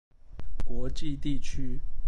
[0.65, 1.79] 國際地區